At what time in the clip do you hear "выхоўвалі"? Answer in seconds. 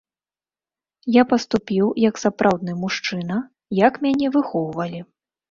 4.39-4.99